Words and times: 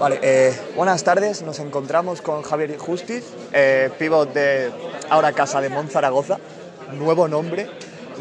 Vale, 0.00 0.18
eh, 0.22 0.58
buenas 0.76 1.04
tardes. 1.04 1.42
Nos 1.42 1.58
encontramos 1.58 2.22
con 2.22 2.40
Javier 2.40 2.78
Justiz, 2.78 3.22
eh, 3.52 3.90
pivot 3.98 4.32
de 4.32 4.70
ahora 5.10 5.32
Casa 5.32 5.60
de 5.60 5.68
Monzaragoza. 5.68 6.38
Nuevo 6.94 7.28
nombre, 7.28 7.68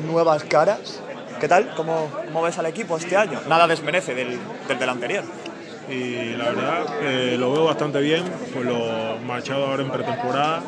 nuevas 0.05 0.43
caras. 0.43 0.99
¿Qué 1.39 1.47
tal? 1.47 1.73
¿Cómo, 1.77 2.09
cómo 2.25 2.41
ves 2.41 2.57
al 2.57 2.65
equipo 2.65 2.97
este 2.97 3.15
año? 3.15 3.39
Nada 3.47 3.65
desmerece 3.65 4.13
del, 4.13 4.37
del, 4.67 4.89
anterior. 4.89 5.23
Y 5.89 6.33
la 6.33 6.49
verdad 6.49 6.85
eh, 7.01 7.37
lo 7.39 7.53
veo 7.53 7.63
bastante 7.63 8.01
bien, 8.01 8.25
por 8.53 8.65
lo 8.65 9.17
marchado 9.25 9.67
ahora 9.67 9.81
en 9.81 9.89
pretemporada. 9.89 10.61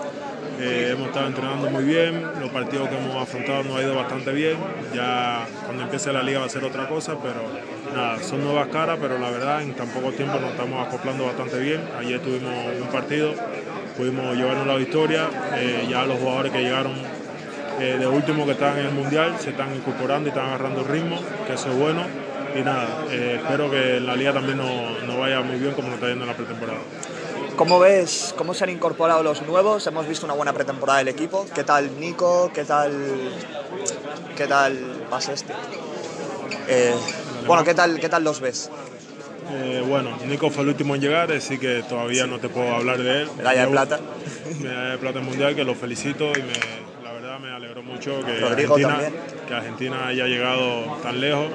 Eh, 0.60 0.90
hemos 0.92 1.08
estado 1.08 1.28
entrenando 1.28 1.70
muy 1.70 1.84
bien, 1.84 2.22
los 2.40 2.50
partidos 2.52 2.90
que 2.90 2.98
hemos 2.98 3.16
afrontado 3.16 3.64
nos 3.64 3.78
ha 3.78 3.82
ido 3.82 3.96
bastante 3.96 4.32
bien. 4.32 4.58
Ya 4.94 5.46
cuando 5.66 5.84
empiece 5.84 6.12
la 6.12 6.22
liga 6.22 6.40
va 6.40 6.46
a 6.46 6.50
ser 6.50 6.64
otra 6.64 6.88
cosa, 6.88 7.16
pero 7.22 7.42
nada, 7.96 8.22
son 8.22 8.44
nuevas 8.44 8.68
caras, 8.68 8.98
pero 9.02 9.18
la 9.18 9.32
verdad 9.32 9.64
en 9.64 9.74
tan 9.74 9.88
poco 9.90 10.12
tiempo 10.12 10.40
nos 10.40 10.52
estamos 10.52 10.88
acoplando 10.88 11.26
bastante 11.26 11.60
bien. 11.60 11.82
Ayer 11.98 12.20
tuvimos 12.20 12.54
un 12.80 12.88
partido, 12.90 13.34
pudimos 13.98 14.36
llevarnos 14.36 14.68
la 14.68 14.76
victoria, 14.76 15.30
eh, 15.56 15.88
ya 15.90 16.06
los 16.06 16.20
jugadores 16.20 16.52
que 16.52 16.62
llegaron 16.62 16.94
eh, 17.80 17.98
de 18.00 18.08
último 18.08 18.46
que 18.46 18.52
están 18.52 18.78
en 18.78 18.88
el 18.88 18.94
Mundial 18.94 19.36
se 19.40 19.52
están 19.52 19.74
incorporando 19.74 20.28
y 20.28 20.30
están 20.30 20.48
agarrando 20.48 20.84
ritmo, 20.84 21.20
que 21.48 21.54
eso 21.54 21.72
es 21.72 21.78
bueno. 21.78 22.04
Y 22.54 22.60
nada, 22.64 22.86
espero 23.10 23.72
que 23.72 24.02
la 24.02 24.14
liga 24.14 24.34
también 24.34 24.58
nos 24.58 25.04
no 25.08 25.18
vaya 25.18 25.40
muy 25.40 25.58
bien 25.58 25.72
como 25.72 25.88
nos 25.88 25.96
está 25.96 26.10
yendo 26.10 26.26
en 26.26 26.32
la 26.32 26.36
pretemporada. 26.36 26.80
¿Cómo 27.62 27.78
ves 27.78 28.34
cómo 28.36 28.56
se 28.56 28.64
han 28.64 28.72
incorporado 28.72 29.22
los 29.22 29.44
nuevos? 29.44 29.86
Hemos 29.86 30.08
visto 30.08 30.26
una 30.26 30.34
buena 30.34 30.52
pretemporada 30.52 30.98
del 30.98 31.10
equipo. 31.10 31.46
¿Qué 31.54 31.64
tal 31.64 32.00
Nico? 32.00 32.50
¿Qué 32.52 32.64
tal 32.64 32.92
qué 34.36 34.48
tal 34.48 34.80
más 35.12 35.30
este? 35.30 35.54
Eh, 36.68 36.96
bueno, 37.46 37.64
¿qué 37.64 37.76
tal, 37.76 38.00
¿qué 38.00 38.10
tal 38.10 38.24
los 38.24 38.42
ves? 38.42 38.72
Eh, 39.52 39.86
bueno, 39.88 40.18
Nico 40.26 40.50
fue 40.50 40.64
el 40.64 40.70
último 40.70 40.96
en 40.96 41.02
llegar, 41.02 41.32
así 41.32 41.60
que 41.60 41.84
todavía 41.88 42.26
no 42.26 42.40
te 42.40 42.50
puedo 42.50 42.74
hablar 42.74 42.98
de 42.98 43.22
él. 43.22 43.30
Medalla 43.38 43.62
de 43.62 43.68
plata. 43.68 44.00
Medalla 44.60 44.90
de 44.90 44.98
plata 44.98 45.20
mundial, 45.20 45.56
que 45.56 45.64
lo 45.64 45.76
felicito 45.76 46.32
y 46.32 46.42
me, 46.42 46.54
la 47.04 47.12
verdad 47.12 47.38
me 47.38 47.52
alegró 47.52 47.84
mucho 47.84 48.26
que 48.26 48.44
Argentina, 48.44 49.00
que 49.48 49.54
Argentina 49.54 50.08
haya 50.08 50.26
llegado 50.26 50.98
tan 51.04 51.22
lejos 51.22 51.46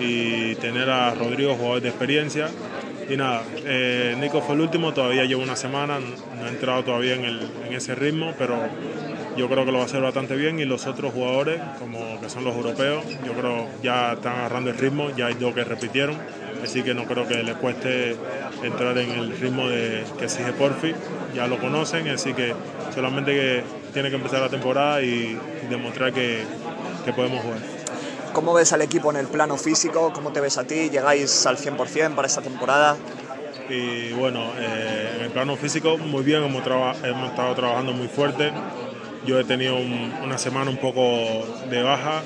y 0.00 0.56
tener 0.56 0.90
a 0.90 1.14
Rodrigo, 1.14 1.54
jugador 1.54 1.80
de 1.80 1.90
experiencia. 1.90 2.48
Y 3.08 3.16
nada, 3.16 3.42
eh, 3.64 4.14
Nico 4.20 4.42
fue 4.42 4.54
el 4.54 4.60
último, 4.60 4.92
todavía 4.92 5.24
lleva 5.24 5.42
una 5.42 5.56
semana, 5.56 5.98
no 5.98 6.44
ha 6.44 6.48
entrado 6.48 6.84
todavía 6.84 7.14
en, 7.14 7.24
el, 7.24 7.40
en 7.66 7.72
ese 7.72 7.94
ritmo, 7.94 8.34
pero 8.38 8.58
yo 9.36 9.48
creo 9.48 9.64
que 9.64 9.72
lo 9.72 9.78
va 9.78 9.84
a 9.84 9.86
hacer 9.86 10.02
bastante 10.02 10.36
bien 10.36 10.58
y 10.58 10.66
los 10.66 10.86
otros 10.86 11.14
jugadores, 11.14 11.60
como 11.78 12.20
que 12.20 12.28
son 12.28 12.44
los 12.44 12.54
europeos, 12.54 13.04
yo 13.24 13.32
creo 13.32 13.66
ya 13.82 14.12
están 14.12 14.36
agarrando 14.36 14.70
el 14.70 14.76
ritmo, 14.76 15.10
ya 15.16 15.26
hay 15.26 15.34
dos 15.34 15.54
que 15.54 15.64
repitieron, 15.64 16.16
así 16.62 16.82
que 16.82 16.92
no 16.92 17.04
creo 17.04 17.26
que 17.26 17.42
les 17.42 17.56
cueste 17.56 18.16
entrar 18.62 18.98
en 18.98 19.10
el 19.12 19.38
ritmo 19.38 19.68
de, 19.68 20.04
que 20.18 20.24
exige 20.26 20.52
Porfi, 20.52 20.92
ya 21.34 21.46
lo 21.46 21.58
conocen, 21.58 22.08
así 22.08 22.34
que 22.34 22.52
solamente 22.94 23.32
que 23.32 23.62
tiene 23.94 24.10
que 24.10 24.16
empezar 24.16 24.40
la 24.40 24.50
temporada 24.50 25.02
y, 25.02 25.38
demostrar 25.70 26.14
que 26.14 26.44
podemos 27.14 27.42
jugar. 27.42 27.77
¿Cómo 28.32 28.54
ves 28.54 28.72
al 28.72 28.82
equipo 28.82 29.10
en 29.10 29.16
el 29.16 29.26
plano 29.26 29.56
físico? 29.56 30.12
¿Cómo 30.12 30.32
te 30.32 30.40
ves 30.40 30.58
a 30.58 30.64
ti? 30.64 30.90
¿Llegáis 30.90 31.46
al 31.46 31.56
100% 31.56 32.14
para 32.14 32.26
esta 32.28 32.40
temporada? 32.40 32.96
Y 33.68 34.12
bueno, 34.12 34.52
eh, 34.58 35.14
en 35.16 35.24
el 35.24 35.30
plano 35.30 35.56
físico 35.56 35.98
muy 35.98 36.22
bien, 36.22 36.42
hemos, 36.44 36.62
estado 36.62 37.54
trabajando 37.54 37.92
muy 37.92 38.08
fuerte. 38.08 38.52
Yo 39.26 39.38
he 39.38 39.44
tenido 39.44 39.76
un, 39.76 40.12
una 40.22 40.38
semana 40.38 40.70
un 40.70 40.78
poco 40.78 41.44
de 41.68 41.82
baja 41.82 42.22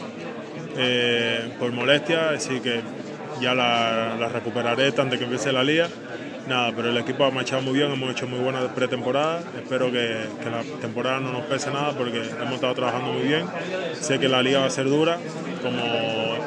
eh, 0.76 1.54
por 1.58 1.72
molestia, 1.72 2.30
así 2.30 2.60
que 2.60 2.82
ya 3.40 3.54
la, 3.54 4.16
la, 4.18 4.28
recuperaré 4.28 4.92
antes 4.96 5.18
que 5.18 5.24
empiece 5.24 5.52
la 5.52 5.64
liga. 5.64 5.88
Nada, 6.48 6.72
pero 6.74 6.90
el 6.90 6.98
equipo 6.98 7.24
ha 7.24 7.30
marchado 7.30 7.62
muy 7.62 7.74
bien, 7.74 7.92
hemos 7.92 8.10
hecho 8.10 8.26
muy 8.26 8.40
buena 8.40 8.60
pretemporada. 8.74 9.42
Espero 9.56 9.92
que, 9.92 10.26
la 10.44 10.62
temporada 10.80 11.20
no 11.20 11.32
nos 11.32 11.42
pese 11.42 11.70
nada 11.70 11.92
porque 11.92 12.18
hemos 12.18 12.54
estado 12.54 12.74
trabajando 12.74 13.12
muy 13.12 13.22
bien. 13.22 13.46
Sé 14.00 14.18
que 14.18 14.28
la 14.28 14.42
liga 14.42 14.60
va 14.60 14.66
a 14.66 14.70
ser 14.70 14.88
dura, 14.88 15.18
como 15.62 15.80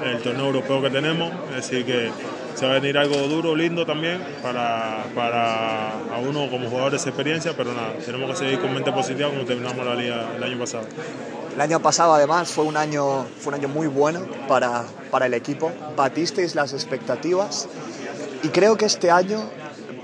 el 0.06 0.22
torneo 0.22 0.48
europeo 0.48 0.82
que 0.82 0.90
tenemos, 0.90 1.32
así 1.58 1.84
que 1.84 2.12
se 2.56 2.66
va 2.66 2.74
a 2.74 2.80
venir 2.80 2.98
algo 2.98 3.16
duro, 3.28 3.56
lindo 3.56 3.86
también 3.86 4.22
para, 4.42 5.06
para 5.16 5.92
a 5.92 6.20
uno 6.20 6.50
como 6.50 6.70
jugador 6.70 6.92
de 6.92 6.98
esa 6.98 7.10
experiencia, 7.10 7.54
pero 7.56 7.74
nada, 7.74 7.94
tenemos 8.06 8.30
que 8.32 8.36
seguir 8.36 8.60
con 8.60 8.74
mente 8.74 8.92
positiva 8.92 9.30
como 9.30 9.46
terminamos 9.46 9.86
la 9.86 9.96
liga 9.96 10.30
el 10.36 10.44
año 10.44 10.60
pasado. 10.60 10.86
El 11.54 11.62
año 11.62 11.80
pasado 11.80 12.14
además 12.14 12.50
fue 12.50 12.66
un 12.66 12.76
año, 12.76 13.26
fue 13.40 13.54
un 13.54 13.60
año 13.62 13.70
muy 13.70 13.88
bueno 13.88 14.20
para, 14.50 14.84
para 15.10 15.26
el 15.28 15.34
equipo, 15.34 15.72
batisteis 15.96 16.54
las 16.54 16.74
expectativas 16.74 17.70
y 18.44 18.50
creo 18.50 18.76
que 18.78 18.86
este 18.86 19.10
año 19.10 19.50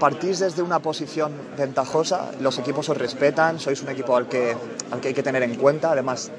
partís 0.01 0.39
desde 0.39 0.63
una 0.63 0.79
posición 0.79 1.31
ventajosa, 1.56 2.31
los 2.39 2.57
equipos 2.57 2.89
os 2.89 2.97
respetan, 2.97 3.59
sois 3.59 3.84
un 3.85 3.89
equipo 3.94 4.17
al 4.17 4.25
que, 4.25 4.57
al 4.89 5.00
que 5.00 5.09
hay 5.09 5.13
que 5.13 5.22
tener 5.22 5.44
en 5.44 5.53
cuenta, 5.53 5.91
además, 5.91 6.31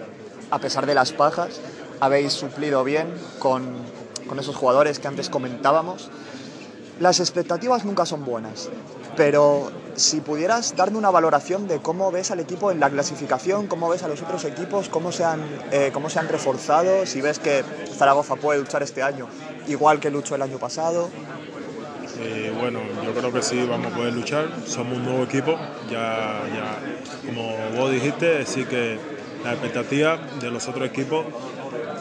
a 0.50 0.59
pesar 0.59 0.84
de 0.84 0.97
las 0.97 1.12
pajas, 1.12 1.61
habéis 2.01 2.33
suplido 2.33 2.83
bien 2.83 3.06
con, 3.39 3.62
con 4.27 4.41
esos 4.41 4.56
jugadores 4.56 4.99
que 4.99 5.06
antes 5.06 5.31
comentábamos. 5.31 6.11
Las 6.99 7.21
expectativas 7.21 7.84
nunca 7.84 8.05
son 8.05 8.25
buenas, 8.25 8.69
pero 9.17 9.71
si 9.95 10.21
pudieras 10.21 10.75
darme 10.75 10.99
una 10.99 11.12
valoración 11.12 11.69
de 11.69 11.78
cómo 11.78 12.11
ves 12.11 12.33
al 12.33 12.41
equipo 12.41 12.72
en 12.72 12.81
la 12.81 12.91
clasificación, 12.91 13.69
cómo 13.69 13.89
ves 13.89 14.03
a 14.03 14.09
los 14.09 14.22
otros 14.22 14.45
equipos, 14.45 14.89
cómo 14.89 15.12
se 15.12 15.22
han, 15.22 15.41
eh, 15.71 15.91
cómo 15.95 16.11
se 16.11 16.19
han 16.19 16.27
reforzado, 16.28 17.06
si 17.06 17.21
ves 17.21 17.39
que 17.39 17.62
Zaragoza 17.97 18.34
puede 18.34 18.59
luchar 18.59 18.83
este 18.83 19.05
año 19.05 19.28
igual 19.69 20.01
que 20.01 20.11
luchó 20.11 20.34
el 20.34 20.43
año 20.43 20.59
pasado. 20.59 21.11
Eh, 22.25 22.53
bueno, 22.59 22.81
yo 23.05 23.12
creo 23.12 23.33
que 23.33 23.43
sí 23.43 23.65
vamos 23.69 23.93
a 23.93 23.97
poder 23.97 24.12
luchar. 24.15 24.49
Somos 24.66 24.99
un 24.99 25.05
nuevo 25.05 25.25
equipo, 25.25 25.59
ya, 25.91 26.43
ya 26.55 26.78
como 27.27 27.56
vos 27.77 27.91
dijiste, 27.91 28.38
así 28.38 28.65
que 28.65 28.99
la 29.44 29.53
expectativa 29.53 30.19
de 30.41 30.50
los 30.50 30.69
otros 30.69 30.88
equipos 30.88 31.27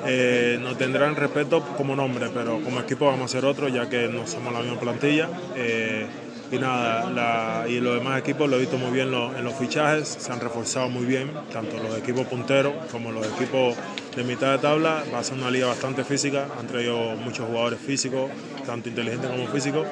eh, 0.05 0.57
nos 0.61 0.77
tendrán 0.77 1.15
respeto 1.15 1.61
como 1.75 1.95
nombre, 1.95 2.27
pero 2.33 2.59
como 2.61 2.79
equipo 2.79 3.05
vamos 3.05 3.25
a 3.25 3.37
ser 3.37 3.45
otro, 3.45 3.67
ya 3.67 3.89
que 3.89 4.07
no 4.07 4.27
somos 4.27 4.53
la 4.53 4.59
misma 4.59 4.79
plantilla. 4.79 5.29
Eh, 5.55 6.05
y 6.51 6.57
nada, 6.57 7.65
y 7.67 7.79
los 7.79 7.95
demás 7.95 8.19
equipos 8.19 8.49
lo 8.49 8.57
he 8.57 8.59
visto 8.59 8.77
muy 8.77 8.91
bien 8.91 9.07
en 9.13 9.43
los 9.43 9.53
fichajes, 9.55 10.07
se 10.07 10.31
han 10.31 10.39
reforzado 10.39 10.89
muy 10.89 11.05
bien, 11.05 11.31
tanto 11.51 11.77
los 11.77 11.97
equipos 11.97 12.27
punteros 12.27 12.73
como 12.91 13.11
los 13.11 13.25
equipos 13.25 13.75
de 14.15 14.23
mitad 14.23 14.51
de 14.51 14.57
tabla. 14.57 15.03
Va 15.13 15.19
a 15.19 15.23
ser 15.23 15.37
una 15.37 15.49
liga 15.49 15.67
bastante 15.67 16.03
física, 16.03 16.47
han 16.59 16.67
traído 16.67 17.15
muchos 17.15 17.47
jugadores 17.47 17.79
físicos, 17.79 18.29
tanto 18.65 18.89
inteligentes 18.89 19.29
como 19.29 19.47
físicos. 19.47 19.87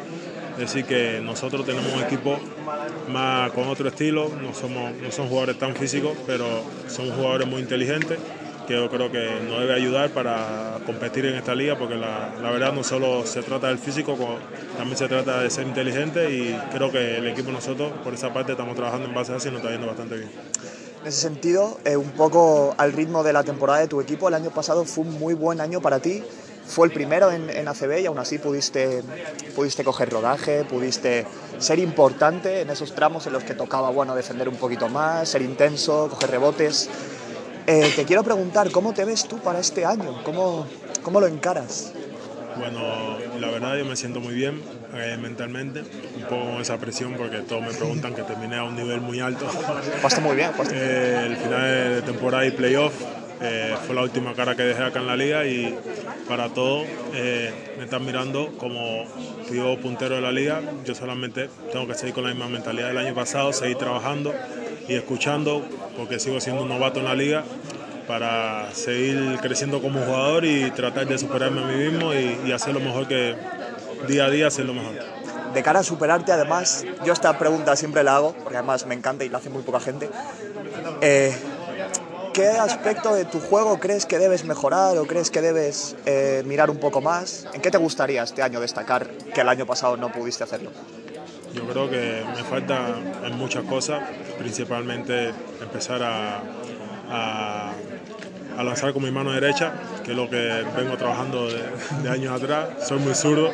Así 0.61 0.83
que 0.83 1.21
nosotros 1.23 1.65
tenemos 1.65 1.93
un 1.93 2.03
equipo 2.03 2.37
más 3.09 3.51
con 3.51 3.69
otro 3.69 3.87
estilo, 3.87 4.29
no, 4.41 4.53
somos, 4.53 4.93
no 5.01 5.11
son 5.11 5.29
jugadores 5.29 5.57
tan 5.57 5.73
físicos, 5.73 6.17
pero 6.27 6.45
son 6.87 7.09
jugadores 7.11 7.47
muy 7.47 7.61
inteligentes 7.61 8.19
que 8.69 8.75
yo 8.75 8.87
creo 8.87 9.11
que 9.11 9.41
nos 9.49 9.61
debe 9.61 9.73
ayudar 9.73 10.11
para 10.11 10.77
competir 10.85 11.25
en 11.25 11.33
esta 11.33 11.55
liga, 11.55 11.75
porque 11.75 11.95
la, 11.95 12.35
la, 12.39 12.51
verdad 12.51 12.71
no 12.71 12.83
solo 12.83 13.25
se 13.25 13.41
trata 13.41 13.67
del 13.67 13.79
físico, 13.79 14.15
también 14.77 14.95
se 14.95 15.07
trata 15.07 15.41
de 15.41 15.49
ser 15.49 15.65
inteligente 15.65 16.29
y 16.29 16.55
creo 16.71 16.91
que 16.91 17.17
el 17.17 17.27
equipo 17.27 17.51
nosotros, 17.51 17.91
por 18.03 18.13
esa 18.13 18.31
parte, 18.31 18.51
estamos 18.51 18.75
trabajando 18.75 19.07
en 19.07 19.15
base 19.15 19.33
a 19.33 19.37
eso 19.37 19.47
y 19.47 19.51
nos 19.51 19.61
está 19.61 19.71
yendo 19.71 19.87
bastante 19.87 20.17
bien. 20.17 20.29
En 21.01 21.07
ese 21.07 21.19
sentido, 21.19 21.79
eh, 21.83 21.97
un 21.97 22.11
poco 22.11 22.75
al 22.77 22.93
ritmo 22.93 23.23
de 23.23 23.33
la 23.33 23.43
temporada 23.43 23.79
de 23.79 23.87
tu 23.87 24.01
equipo, 24.01 24.27
el 24.27 24.35
año 24.35 24.51
pasado 24.51 24.85
fue 24.85 25.03
un 25.03 25.17
muy 25.17 25.33
buen 25.33 25.61
año 25.61 25.81
para 25.81 25.99
ti, 25.99 26.21
fue 26.67 26.85
el 26.85 26.93
primero 26.93 27.31
en, 27.31 27.49
en 27.49 27.67
ACB 27.67 28.01
y 28.01 28.05
aún 28.05 28.19
así 28.19 28.37
pudiste, 28.37 29.01
pudiste 29.55 29.83
coger 29.83 30.11
rodaje, 30.11 30.63
pudiste 30.63 31.25
ser 31.57 31.79
importante 31.79 32.61
en 32.61 32.69
esos 32.69 32.93
tramos 32.93 33.25
en 33.25 33.33
los 33.33 33.43
que 33.43 33.55
tocaba 33.55 33.89
bueno, 33.89 34.13
defender 34.13 34.47
un 34.47 34.57
poquito 34.57 34.89
más, 34.89 35.27
ser 35.27 35.41
intenso, 35.41 36.07
coger 36.07 36.29
rebotes. 36.29 36.87
Eh, 37.71 37.93
te 37.95 38.03
quiero 38.03 38.23
preguntar, 38.23 38.71
¿cómo 38.71 38.93
te 38.93 39.05
ves 39.05 39.27
tú 39.27 39.37
para 39.37 39.59
este 39.59 39.85
año? 39.85 40.23
¿Cómo, 40.23 40.65
cómo 41.03 41.19
lo 41.19 41.27
encaras? 41.27 41.93
Bueno, 42.57 43.19
la 43.39 43.51
verdad 43.51 43.77
yo 43.77 43.85
me 43.85 43.95
siento 43.95 44.19
muy 44.19 44.33
bien 44.33 44.59
eh, 44.95 45.19
mentalmente, 45.21 45.81
un 46.15 46.23
poco 46.23 46.45
con 46.45 46.61
esa 46.61 46.77
presión 46.77 47.13
porque 47.13 47.37
todos 47.41 47.61
me 47.61 47.71
preguntan 47.71 48.15
que 48.15 48.23
terminé 48.23 48.55
a 48.55 48.63
un 48.63 48.75
nivel 48.75 49.01
muy 49.01 49.19
alto. 49.19 49.45
Pasaste 50.01 50.19
muy 50.19 50.35
bien. 50.35 50.49
Pasaste. 50.49 50.75
Eh, 50.75 51.25
el 51.27 51.37
final 51.37 51.61
de 51.61 52.01
temporada 52.01 52.43
y 52.47 52.49
playoff 52.49 52.93
eh, 53.39 53.75
fue 53.85 53.93
la 53.93 54.01
última 54.01 54.33
cara 54.33 54.55
que 54.55 54.63
dejé 54.63 54.83
acá 54.83 54.99
en 54.99 55.05
la 55.05 55.15
liga 55.15 55.45
y 55.45 55.77
para 56.27 56.49
todos 56.49 56.87
eh, 57.13 57.53
me 57.77 57.83
están 57.83 58.03
mirando 58.03 58.51
como 58.57 59.05
yo 59.51 59.79
puntero 59.79 60.15
de 60.15 60.21
la 60.21 60.31
liga. 60.31 60.59
Yo 60.85 60.95
solamente 60.95 61.51
tengo 61.71 61.85
que 61.85 61.93
seguir 61.93 62.15
con 62.15 62.23
la 62.23 62.31
misma 62.31 62.49
mentalidad 62.49 62.87
del 62.87 62.97
año 62.97 63.13
pasado, 63.13 63.53
seguir 63.53 63.77
trabajando 63.77 64.33
y 64.87 64.95
escuchando, 64.95 65.63
porque 65.99 66.17
sigo 66.17 66.39
siendo 66.39 66.63
un 66.63 66.69
novato 66.69 66.99
en 66.99 67.05
la 67.05 67.13
liga, 67.13 67.43
para 68.07 68.73
seguir 68.73 69.37
creciendo 69.41 69.81
como 69.81 69.99
jugador 69.99 70.45
y 70.45 70.71
tratar 70.71 71.05
de 71.05 71.17
superarme 71.17 71.61
a 71.61 71.65
mí 71.65 71.75
mismo 71.75 72.13
y, 72.13 72.51
hacer 72.53 72.73
lo 72.73 72.79
mejor 72.79 73.07
que 73.07 73.35
día 74.07 74.25
a 74.25 74.29
día, 74.29 74.47
hacer 74.47 74.65
lo 74.65 74.73
mejor. 74.73 74.93
De 75.53 75.61
cara 75.61 75.81
a 75.81 75.83
superarte, 75.83 76.31
además, 76.31 76.85
yo 77.05 77.11
esta 77.11 77.37
pregunta 77.37 77.75
siempre 77.75 78.03
la 78.03 78.15
hago, 78.15 78.33
porque 78.33 78.57
además 78.57 78.85
me 78.85 78.95
encanta 78.95 79.25
y 79.25 79.29
la 79.29 79.39
hace 79.39 79.49
muy 79.49 79.61
poca 79.61 79.79
gente. 79.79 80.09
Eh, 81.01 81.35
¿Qué 82.33 82.47
aspecto 82.47 83.13
de 83.13 83.25
tu 83.25 83.41
juego 83.41 83.79
crees 83.79 84.05
que 84.05 84.17
debes 84.19 84.45
mejorar 84.45 84.97
o 84.97 85.05
crees 85.05 85.29
que 85.29 85.41
debes 85.41 85.97
eh, 86.05 86.43
mirar 86.45 86.69
un 86.69 86.77
poco 86.77 87.01
más? 87.01 87.45
¿En 87.53 87.61
qué 87.61 87.69
te 87.71 87.77
gustaría 87.77 88.23
este 88.23 88.41
año 88.41 88.61
destacar 88.61 89.09
que 89.33 89.41
el 89.41 89.49
año 89.49 89.65
pasado 89.65 89.97
no 89.97 90.11
pudiste 90.11 90.45
hacerlo? 90.45 90.71
Yo 91.53 91.63
creo 91.67 91.89
que 91.89 92.23
me 92.35 92.43
falta 92.43 92.95
en 93.25 93.37
muchas 93.37 93.63
cosas, 93.63 94.01
principalmente 94.37 95.33
empezar 95.61 96.03
a, 96.03 96.41
a, 97.09 97.73
lanzar 98.63 98.93
con 98.93 99.03
mi 99.03 99.11
mano 99.11 99.31
derecha, 99.31 99.73
que 100.03 100.11
es 100.11 100.17
lo 100.17 100.29
que 100.29 100.63
vengo 100.75 100.97
trabajando 100.97 101.47
de, 101.47 101.63
de 102.03 102.09
años 102.09 102.41
atrás. 102.41 102.87
Soy 102.87 102.99
muy 102.99 103.15
zurdo 103.15 103.51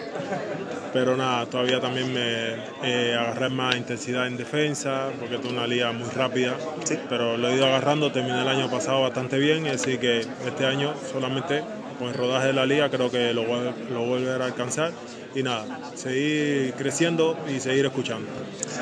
pero 0.95 1.17
nada, 1.17 1.45
todavía 1.47 1.81
también 1.81 2.13
me 2.13 2.55
eh, 2.81 3.13
agarré 3.19 3.49
más 3.49 3.75
intensidad 3.75 4.27
en 4.27 4.37
defensa, 4.37 5.09
porque 5.19 5.35
es 5.35 5.43
una 5.43 5.67
liga 5.67 5.91
muy 5.91 6.07
rápida, 6.07 6.55
sí. 6.85 6.97
pero 7.09 7.35
lo 7.35 7.49
he 7.49 7.55
ido 7.57 7.65
agarrando, 7.65 8.13
terminé 8.13 8.41
el 8.41 8.47
año 8.47 8.71
pasado 8.71 9.01
bastante 9.01 9.37
bien, 9.37 9.67
así 9.67 9.97
que 9.97 10.21
este 10.21 10.65
año 10.65 10.93
solamente 11.11 11.65
con 11.99 12.07
el 12.07 12.13
rodaje 12.13 12.47
de 12.47 12.53
la 12.53 12.65
liga 12.65 12.89
creo 12.89 13.11
que 13.11 13.33
lo, 13.33 13.43
lo 13.43 14.05
volveré 14.05 14.41
a 14.41 14.45
alcanzar 14.47 14.93
y 15.35 15.43
nada, 15.43 15.91
seguir 15.95 16.73
creciendo 16.73 17.37
y 17.53 17.59
seguir 17.59 17.85
escuchando. 17.85 18.27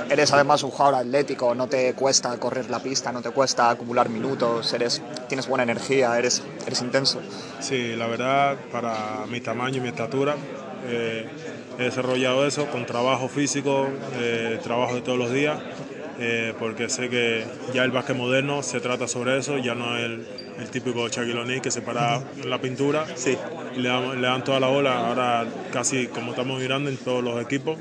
Eres 0.10 0.32
además 0.32 0.62
un 0.64 0.70
jugador 0.70 0.96
atlético, 0.96 1.56
no 1.56 1.68
te 1.68 1.94
cuesta 1.94 2.38
correr 2.38 2.70
la 2.70 2.80
pista, 2.80 3.12
no 3.12 3.22
te 3.22 3.32
cuesta 3.32 3.72
acumular 3.72 4.10
minutos, 4.10 4.72
eres, 4.74 5.02
tienes 5.28 5.48
buena 5.48 5.64
energía, 5.64 6.18
eres, 6.18 6.44
eres 6.66 6.82
intenso. 6.82 7.22
Sí, 7.60 7.96
la 7.96 8.08
verdad, 8.08 8.58
para 8.72 9.26
mi 9.28 9.42
tamaño 9.42 9.78
y 9.78 9.82
mi 9.82 9.90
estatura, 9.90 10.36
eh, 10.86 11.28
he 11.80 11.84
desarrollado 11.84 12.46
eso 12.46 12.68
con 12.68 12.86
trabajo 12.86 13.28
físico, 13.28 13.88
eh, 14.20 14.60
trabajo 14.64 14.94
de 14.94 15.02
todos 15.02 15.18
los 15.18 15.32
días, 15.32 15.58
eh, 16.20 16.54
porque 16.60 16.88
sé 16.90 17.10
que 17.10 17.46
ya 17.74 17.84
el 17.84 17.92
básquet 17.92 18.16
moderno 18.16 18.62
se 18.62 18.80
trata 18.80 19.08
sobre 19.08 19.40
eso, 19.40 19.58
ya 19.58 19.74
no 19.74 19.98
es 19.98 20.20
el, 20.60 20.70
típico 20.70 21.08
Shaquille 21.08 21.62
que 21.62 21.72
se 21.72 21.82
para 21.82 22.22
en 22.42 22.50
la 22.50 22.60
pintura 22.60 23.06
sí. 23.16 23.38
y 23.76 23.80
le 23.80 23.90
dan, 23.90 24.44
toda 24.44 24.60
la 24.60 24.68
bola. 24.68 25.08
Ahora 25.08 25.46
casi 25.72 26.08
como 26.08 26.32
estamos 26.32 26.60
mirando 26.60 26.90
en 26.90 26.98
todos 26.98 27.24
los 27.24 27.42
equipos, 27.42 27.78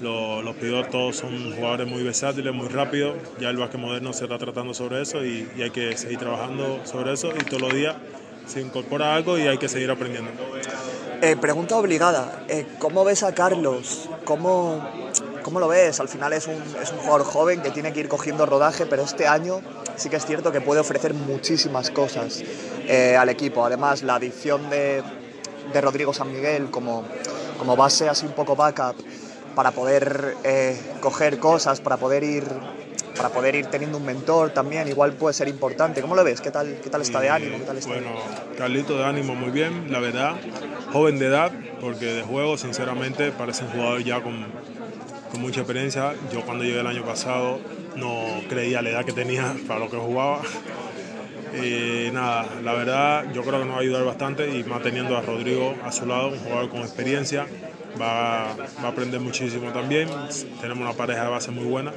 los, 0.00 0.44
los 0.44 0.56
todos 0.90 1.16
son 1.16 1.52
jugadores 1.54 1.86
muy 1.86 2.02
versátiles, 2.02 2.52
muy 2.54 2.68
rápidos. 2.68 3.16
Ya 3.40 3.50
el 3.50 3.56
básquet 3.56 3.80
moderno 3.80 4.12
se 4.12 4.24
está 4.24 4.38
tratando 4.38 4.74
sobre 4.74 5.02
eso 5.02 5.24
y, 5.24 5.48
y 5.56 5.62
hay 5.62 5.70
que 5.70 5.96
seguir 5.96 6.18
trabajando 6.18 6.80
sobre 6.84 7.12
eso 7.12 7.30
y 7.30 7.44
todos 7.44 7.62
los 7.62 7.74
días 7.74 7.96
se 8.46 8.60
incorpora 8.60 9.14
algo 9.14 9.38
y 9.38 9.42
hay 9.42 9.58
que 9.58 9.68
seguir 9.68 9.90
aprendiendo. 9.90 10.30
Eh, 11.22 11.36
pregunta 11.36 11.76
obligada, 11.76 12.44
eh, 12.48 12.66
¿cómo 12.78 13.04
ves 13.04 13.22
a 13.22 13.34
Carlos? 13.34 14.08
¿Cómo, 14.24 15.09
¿Cómo, 15.42 15.60
lo 15.60 15.68
ves? 15.68 16.00
Al 16.00 16.08
final 16.08 16.32
es 16.32 16.46
un, 16.46 16.62
es 16.82 16.92
un, 16.92 16.98
jugador 16.98 17.24
joven 17.24 17.62
que 17.62 17.70
tiene 17.70 17.92
que 17.92 18.00
ir 18.00 18.08
cogiendo 18.08 18.46
rodaje, 18.46 18.86
pero 18.86 19.02
este 19.02 19.26
año 19.26 19.60
sí 19.96 20.08
que 20.08 20.16
es 20.16 20.26
cierto 20.26 20.52
que 20.52 20.60
puede 20.60 20.80
ofrecer 20.80 21.14
muchísimas 21.14 21.90
cosas 21.90 22.42
eh, 22.86 23.16
al 23.16 23.28
equipo. 23.28 23.64
Además, 23.64 24.02
la 24.02 24.16
adición 24.16 24.70
de, 24.70 25.02
de, 25.72 25.80
Rodrigo 25.80 26.12
San 26.12 26.32
Miguel 26.32 26.70
como, 26.70 27.04
como 27.58 27.76
base, 27.76 28.08
así 28.08 28.26
un 28.26 28.32
poco 28.32 28.56
backup, 28.56 28.96
para 29.54 29.72
poder 29.72 30.36
eh, 30.44 30.78
coger 31.00 31.38
cosas, 31.38 31.80
para 31.80 31.96
poder 31.96 32.24
ir 32.24 32.44
para 33.20 33.34
poder 33.34 33.54
ir 33.54 33.66
teniendo 33.66 33.98
un 33.98 34.06
mentor 34.06 34.48
también, 34.48 34.88
igual 34.88 35.12
puede 35.12 35.34
ser 35.34 35.46
importante. 35.46 36.00
¿Cómo 36.00 36.14
lo 36.14 36.24
ves? 36.24 36.40
¿Qué 36.40 36.50
tal, 36.50 36.80
qué 36.82 36.88
tal 36.88 37.02
está 37.02 37.20
de 37.20 37.28
ánimo? 37.28 37.58
¿Qué 37.58 37.64
tal 37.64 37.76
está 37.76 37.90
bueno, 37.90 38.08
Carlito 38.56 38.96
de 38.96 39.04
ánimo 39.04 39.34
muy 39.34 39.50
bien, 39.50 39.92
la 39.92 40.00
verdad. 40.00 40.36
Joven 40.90 41.18
de 41.18 41.26
edad, 41.26 41.52
porque 41.82 42.06
de 42.06 42.22
juego, 42.22 42.56
sinceramente, 42.56 43.30
parece 43.30 43.64
un 43.64 43.72
jugador 43.72 44.02
ya 44.02 44.22
con, 44.22 44.46
mucha 45.40 45.60
experiencia. 45.60 46.14
Yo 46.32 46.42
cuando 46.42 46.64
llegué 46.64 46.80
el 46.80 46.86
año 46.86 47.04
pasado 47.04 47.60
no 47.96 48.26
creía 48.48 48.82
la 48.82 48.90
edad 48.90 49.04
que 49.04 49.12
tenía 49.12 49.54
para 49.66 49.80
lo 49.80 49.90
que 49.90 49.96
jugaba. 49.96 50.42
Nada, 52.12 52.46
la 52.62 52.72
verdad 52.74 53.24
yo 53.32 53.42
creo 53.42 53.58
que 53.58 53.64
nos 53.64 53.74
va 53.74 53.78
a 53.78 53.82
ayudar 53.82 54.04
bastante 54.04 54.56
y 54.56 54.62
más 54.64 54.82
teniendo 54.82 55.16
a 55.16 55.22
Rodrigo 55.22 55.74
a 55.84 55.90
su 55.90 56.06
lado, 56.06 56.28
un 56.28 56.38
jugador 56.38 56.68
con 56.68 56.80
experiencia, 56.80 57.46
va, 58.00 58.54
va, 58.54 58.84
a 58.84 58.88
aprender 58.88 59.20
muchísimo 59.20 59.72
también. 59.72 60.08
Tenemos 60.60 60.84
una 60.84 60.92
pareja 60.92 61.24
de 61.24 61.30
base 61.30 61.50
muy 61.50 61.64
buena. 61.64 61.92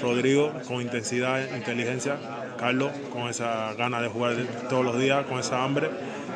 Rodrigo 0.00 0.52
con 0.68 0.80
intensidad, 0.80 1.40
inteligencia. 1.56 2.16
Carlos 2.58 2.92
con 3.12 3.28
esa 3.28 3.74
gana 3.74 4.00
de 4.00 4.08
jugar 4.08 4.36
todos 4.68 4.84
los 4.84 4.98
días, 4.98 5.26
con 5.26 5.40
esa 5.40 5.64
hambre. 5.64 5.90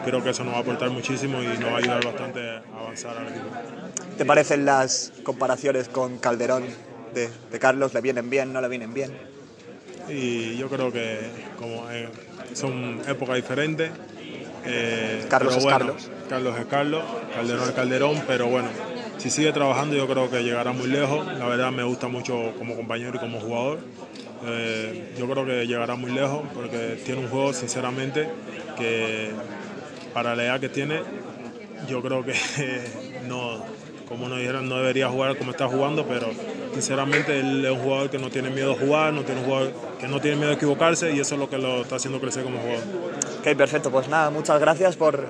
Creo 0.05 0.23
que 0.23 0.31
eso 0.31 0.45
nos 0.45 0.55
va 0.55 0.59
a 0.59 0.61
aportar 0.63 0.91
muchísimo 0.91 1.43
y 1.43 1.47
nos 1.47 1.71
va 1.71 1.75
a 1.75 1.79
ayudar 1.79 2.05
bastante 2.05 2.41
avanzar. 2.87 3.17
¿Te 4.17 4.25
parecen 4.25 4.65
las 4.65 5.13
comparaciones 5.23 5.89
con 5.89 6.19
Calderón 6.19 6.65
de, 7.15 7.31
de 7.51 7.59
Carlos? 7.59 7.95
¿Le 7.95 8.01
vienen 8.01 8.31
bien, 8.31 8.53
no 8.53 8.61
le 8.61 8.69
vienen 8.69 8.95
bien? 8.95 9.13
Y 10.09 10.57
yo 10.57 10.69
creo 10.69 10.93
que 10.93 11.19
como 11.59 11.91
eh, 11.91 12.09
son 12.55 13.01
épocas 13.09 13.37
diferentes. 13.37 13.91
Eh, 14.65 15.25
Carlos 15.29 15.57
es 15.57 15.67
Carlos. 15.67 16.11
Carlos 16.29 16.59
es 16.59 16.67
Carlos, 16.67 17.05
Calderón 17.35 17.69
es 17.69 17.71
Calderón, 17.73 18.23
pero 18.27 18.49
bueno, 18.49 18.69
si 19.19 19.31
sigue 19.31 19.53
trabajando 19.53 19.95
yo 19.95 20.09
creo 20.09 20.31
que 20.31 20.43
llegará 20.43 20.73
muy 20.73 20.89
lejos. 20.89 21.27
La 21.39 21.47
verdad 21.47 21.71
me 21.73 21.83
gusta 21.85 22.09
mucho 22.09 22.53
como 22.59 22.75
compañero 22.75 23.17
y 23.17 23.19
como 23.19 23.41
jugador. 23.41 23.79
Eh, 24.45 25.15
yo 25.19 25.29
creo 25.29 25.47
que 25.47 25.67
llegará 25.67 25.95
muy 25.97 26.13
lejos 26.13 26.43
porque 26.55 27.01
tiene 27.05 27.23
un 27.23 27.29
juego 27.29 27.53
sinceramente 27.53 28.29
que 28.77 29.31
para 30.13 30.37
la 30.37 30.45
edad 30.45 30.61
que 30.61 30.69
tiene 30.69 31.01
yo 31.89 32.03
creo 32.03 32.25
que 32.25 32.35
no, 33.29 33.61
como 34.09 34.29
nos 34.29 34.39
dijeron, 34.39 34.69
no 34.69 34.77
debería 34.77 35.09
jugar 35.09 35.37
como 35.37 35.51
está 35.51 35.69
jugando, 35.69 36.07
pero 36.07 36.29
sinceramente 36.73 37.41
él 37.41 37.65
es 37.65 37.71
un 37.71 37.79
jugador 37.79 38.11
que 38.11 38.19
no 38.19 38.31
tiene 38.31 38.51
miedo 38.51 38.73
a 38.73 38.77
jugar, 38.77 39.13
no 39.13 39.23
tiene 39.23 39.41
un 39.41 39.47
jugador 39.47 39.73
que 39.99 40.09
no 40.09 40.21
tiene 40.21 40.37
miedo 40.37 40.51
a 40.51 40.55
equivocarse 40.55 41.15
y 41.15 41.21
eso 41.21 41.35
es 41.35 41.41
lo 41.41 41.49
que 41.49 41.59
lo 41.59 41.83
está 41.83 41.97
haciendo 41.97 42.21
crecer 42.21 42.45
como 42.45 42.59
jugador. 42.59 42.85
Ok, 43.41 43.57
perfecto. 43.57 43.91
Pues 43.91 44.09
nada, 44.09 44.31
muchas 44.31 44.61
gracias 44.61 44.97
por 44.97 45.25